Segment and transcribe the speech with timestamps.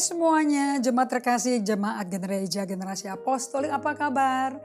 [0.00, 4.56] semuanya, jemaat terkasih, jemaat gereja generasi apostolik apa kabar?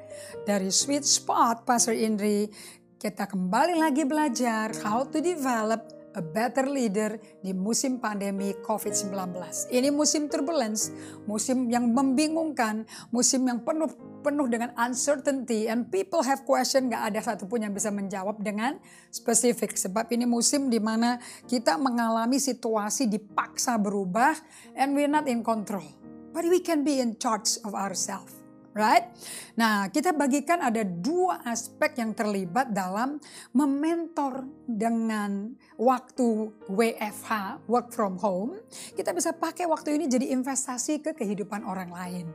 [0.48, 2.48] Dari Sweet Spot, Pastor Indri,
[2.96, 9.36] kita kembali lagi belajar how to develop a better leader di musim pandemi COVID-19.
[9.70, 10.90] Ini musim turbulence,
[11.28, 13.92] musim yang membingungkan, musim yang penuh
[14.26, 18.82] penuh dengan uncertainty and people have question gak ada satupun yang bisa menjawab dengan
[19.14, 19.78] spesifik.
[19.78, 24.34] Sebab ini musim di mana kita mengalami situasi dipaksa berubah
[24.74, 25.86] and we're not in control.
[26.34, 28.45] But we can be in charge of ourselves
[28.76, 29.08] right?
[29.56, 33.18] Nah, kita bagikan ada dua aspek yang terlibat dalam
[33.56, 38.60] mementor dengan waktu WFH, work from home.
[38.94, 42.28] Kita bisa pakai waktu ini jadi investasi ke kehidupan orang lain.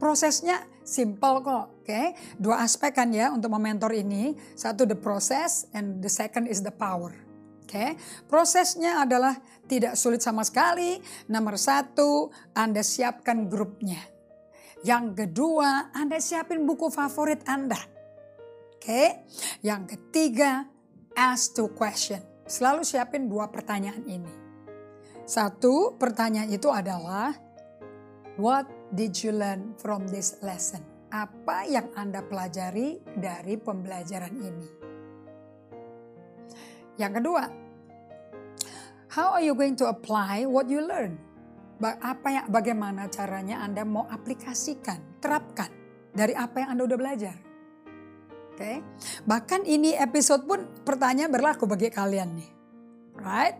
[0.00, 1.84] Prosesnya simple kok, oke?
[1.84, 2.16] Okay?
[2.40, 4.32] Dua aspek kan ya untuk mementor ini.
[4.56, 7.12] Satu the process and the second is the power.
[7.68, 7.90] Oke, okay?
[8.24, 9.36] prosesnya adalah
[9.68, 10.96] tidak sulit sama sekali.
[11.28, 14.17] Nomor satu, Anda siapkan grupnya
[14.86, 17.78] yang kedua, Anda siapin buku favorit Anda.
[18.78, 19.26] Oke.
[19.66, 20.70] Yang ketiga,
[21.18, 22.22] ask two question.
[22.46, 24.34] Selalu siapin dua pertanyaan ini.
[25.28, 27.34] Satu, pertanyaan itu adalah
[28.40, 30.80] what did you learn from this lesson?
[31.12, 34.68] Apa yang Anda pelajari dari pembelajaran ini?
[36.96, 37.44] Yang kedua,
[39.12, 41.20] how are you going to apply what you learn?
[41.78, 45.70] Apa yang bagaimana caranya Anda mau aplikasikan, terapkan
[46.10, 47.36] dari apa yang Anda udah belajar.
[48.54, 48.58] Oke.
[48.58, 48.76] Okay?
[49.22, 52.50] Bahkan ini episode pun pertanyaan berlaku bagi kalian nih.
[53.18, 53.58] Right?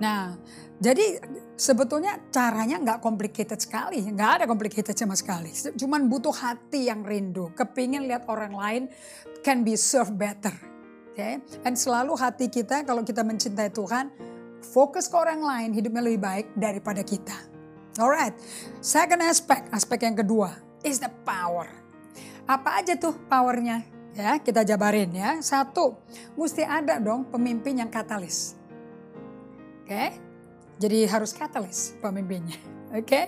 [0.00, 0.36] Nah,
[0.78, 1.16] jadi
[1.56, 5.50] sebetulnya caranya nggak complicated sekali, nggak ada complicated sama sekali.
[5.52, 8.82] Cuman butuh hati yang rindu, kepingin lihat orang lain
[9.40, 10.52] can be served better.
[11.12, 11.34] Oke, okay?
[11.66, 14.12] dan selalu hati kita kalau kita mencintai Tuhan,
[14.60, 17.47] fokus ke orang lain hidupnya lebih baik daripada kita.
[17.98, 18.30] Alright,
[18.78, 20.54] second aspect, aspek yang kedua
[20.86, 21.66] is the power.
[22.46, 23.82] Apa aja tuh powernya?
[24.14, 25.42] Ya, kita jabarin ya.
[25.42, 25.98] Satu,
[26.38, 28.54] mesti ada dong pemimpin yang katalis.
[29.82, 30.08] Oke, okay?
[30.78, 32.54] jadi harus katalis pemimpinnya.
[32.94, 33.24] Oke, okay?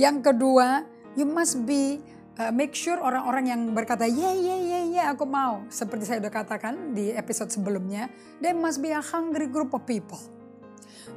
[0.00, 0.88] yang kedua,
[1.20, 2.00] you must be
[2.40, 6.32] uh, make sure orang-orang yang berkata ya ya ya ya aku mau seperti saya udah
[6.32, 8.08] katakan di episode sebelumnya,
[8.40, 10.16] they must be a hungry group of people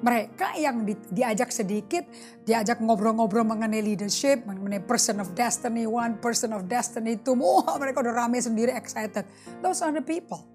[0.03, 2.05] mereka yang di, diajak sedikit,
[2.45, 8.03] diajak ngobrol-ngobrol mengenai leadership, mengenai person of destiny one, person of destiny two, wah mereka
[8.03, 9.25] udah rame sendiri excited.
[9.59, 10.45] Those are the people.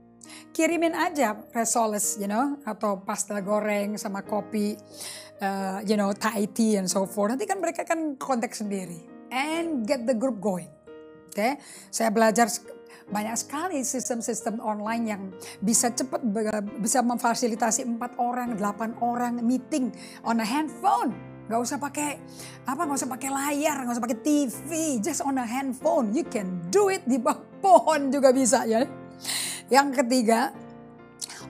[0.53, 4.77] Kirimin aja resoles, you know, atau pasta goreng sama kopi,
[5.41, 7.35] uh, you know, Thai tea and so forth.
[7.35, 9.01] Nanti kan mereka kan konteks sendiri.
[9.33, 10.69] And get the group going.
[11.33, 11.53] Oke, okay?
[11.89, 12.53] saya belajar
[13.13, 15.23] banyak sekali sistem-sistem online yang
[15.61, 16.25] bisa cepat
[16.81, 19.93] bisa memfasilitasi empat orang, delapan orang meeting
[20.25, 21.13] on a handphone.
[21.53, 22.17] Gak usah pakai
[22.65, 24.71] apa, gak usah pakai layar, gak usah pakai TV,
[25.05, 26.17] just on a handphone.
[26.17, 28.89] You can do it di bawah pohon juga bisa ya.
[29.69, 30.57] Yang ketiga,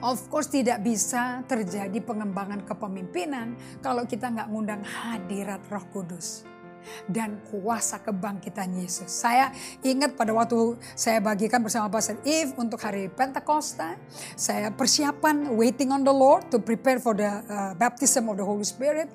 [0.03, 6.43] Of course tidak bisa terjadi pengembangan kepemimpinan kalau kita nggak ngundang hadirat roh kudus
[7.07, 9.09] dan kuasa kebangkitan Yesus.
[9.11, 9.51] Saya
[9.83, 13.95] ingat pada waktu saya bagikan bersama Pastor Eve untuk hari Pentakosta,
[14.35, 18.65] saya persiapan waiting on the Lord to prepare for the uh, baptism of the Holy
[18.65, 19.11] Spirit.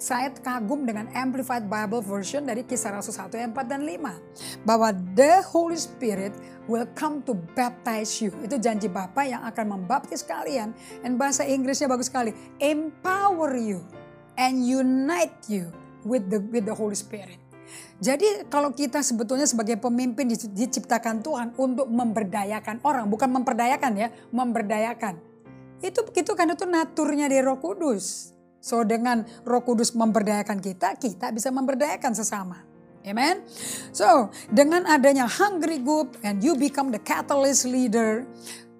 [0.00, 4.64] Saya kagum dengan Amplified Bible Version dari kisah Rasul 1 ayat 4 dan 5.
[4.64, 6.32] Bahwa the Holy Spirit
[6.64, 8.32] will come to baptize you.
[8.40, 10.72] Itu janji Bapa yang akan membaptis kalian.
[11.04, 12.32] Dan bahasa Inggrisnya bagus sekali.
[12.56, 13.84] Empower you
[14.40, 15.68] and unite you
[16.04, 17.38] with the with the Holy Spirit.
[18.00, 25.20] Jadi kalau kita sebetulnya sebagai pemimpin diciptakan Tuhan untuk memberdayakan orang, bukan memperdayakan ya, memberdayakan.
[25.84, 28.32] Itu itu kan itu naturnya di Roh Kudus.
[28.60, 32.70] So dengan Roh Kudus memberdayakan kita, kita bisa memberdayakan sesama.
[33.00, 33.40] Amen.
[33.96, 38.28] So, dengan adanya hungry group and you become the catalyst leader,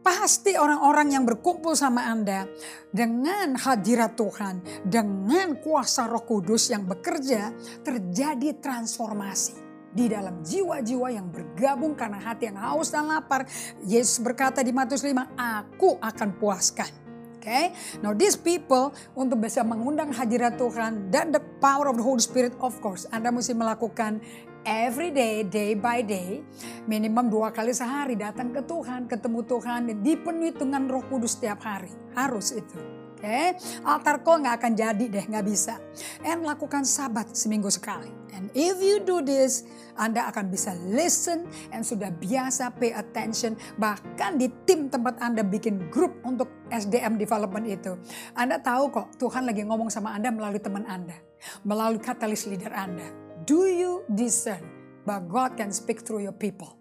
[0.00, 2.48] Pasti orang-orang yang berkumpul sama Anda
[2.88, 7.52] dengan hadirat Tuhan, dengan kuasa Roh Kudus yang bekerja,
[7.84, 9.60] terjadi transformasi
[9.90, 13.44] di dalam jiwa-jiwa yang bergabung karena hati yang haus dan lapar.
[13.84, 16.99] Yesus berkata di Matius 5, "Aku akan puaskan."
[17.40, 17.72] Oke, okay?
[18.04, 22.52] now these people untuk bisa mengundang hadirat Tuhan dan the power of the Holy Spirit,
[22.60, 24.20] of course, Anda mesti melakukan
[24.68, 26.44] every day, day by day,
[26.84, 31.88] minimum dua kali sehari datang ke Tuhan, ketemu Tuhan, dipenuhi dengan roh kudus setiap hari.
[32.12, 32.99] Harus itu.
[33.20, 33.52] Oke, okay?
[33.84, 35.76] altar call nggak akan jadi deh, nggak bisa.
[36.24, 38.08] And lakukan sabat seminggu sekali.
[38.32, 39.68] And if you do this,
[40.00, 43.60] Anda akan bisa listen and sudah biasa pay attention.
[43.76, 47.92] Bahkan di tim tempat Anda bikin grup untuk SDM development itu.
[48.32, 51.20] Anda tahu kok Tuhan lagi ngomong sama Anda melalui teman Anda.
[51.60, 53.04] Melalui katalis leader Anda.
[53.44, 54.64] Do you discern?
[55.04, 56.79] But God can speak through your people.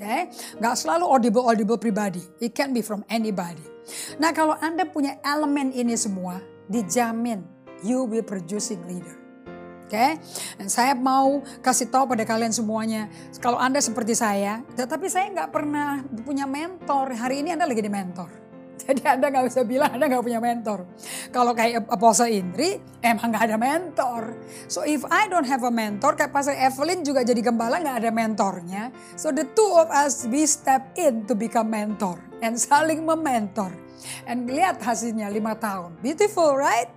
[0.00, 0.32] Okay?
[0.56, 2.24] Gak selalu audible-audible pribadi.
[2.40, 3.60] It can be from anybody.
[4.16, 6.40] Nah kalau Anda punya elemen ini semua,
[6.72, 7.44] dijamin
[7.84, 9.20] you will producing leader.
[9.90, 10.12] Oke, okay?
[10.70, 13.10] saya mau kasih tahu pada kalian semuanya,
[13.42, 17.90] kalau Anda seperti saya, tetapi saya nggak pernah punya mentor, hari ini Anda lagi di
[17.90, 18.30] mentor.
[18.86, 20.88] Jadi Anda nggak bisa bilang Anda nggak punya mentor.
[21.28, 24.22] Kalau kayak Apostle Indri, emang nggak ada mentor.
[24.66, 28.10] So if I don't have a mentor, kayak Pastor Evelyn juga jadi gembala nggak ada
[28.10, 28.88] mentornya.
[29.20, 32.16] So the two of us, we step in to become mentor.
[32.40, 33.68] And saling mementor.
[34.24, 36.00] And lihat hasilnya lima tahun.
[36.00, 36.88] Beautiful, right?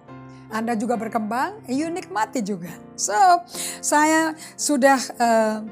[0.53, 2.69] Anda juga berkembang, you nikmati juga.
[2.93, 3.17] So,
[3.81, 5.65] saya sudah uh,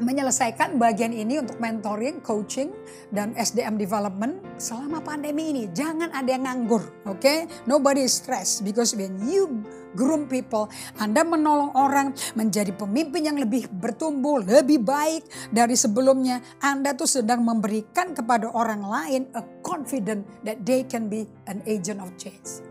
[0.00, 2.72] menyelesaikan bagian ini untuk mentoring, coaching,
[3.12, 5.64] dan SDM development selama pandemi ini.
[5.70, 7.20] Jangan ada yang nganggur, oke?
[7.20, 7.46] Okay?
[7.68, 9.62] Nobody is stressed because when you
[9.92, 16.40] groom people, Anda menolong orang menjadi pemimpin yang lebih bertumbuh, lebih baik dari sebelumnya.
[16.64, 22.00] Anda tuh sedang memberikan kepada orang lain a confident that they can be an agent
[22.00, 22.64] of change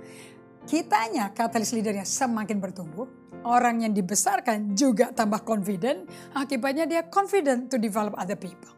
[0.66, 3.08] kitanya katalis leadernya semakin bertumbuh,
[3.46, 6.06] orang yang dibesarkan juga tambah confident,
[6.38, 8.72] akibatnya dia confident to develop other people.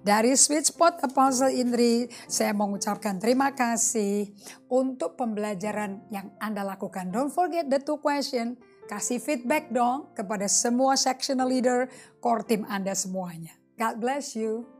[0.00, 4.32] Dari Sweet Spot Apostle Indri, saya mengucapkan terima kasih
[4.66, 7.12] untuk pembelajaran yang Anda lakukan.
[7.12, 8.56] Don't forget the two question.
[8.88, 11.86] Kasih feedback dong kepada semua sectional leader,
[12.18, 13.54] core team Anda semuanya.
[13.78, 14.79] God bless you.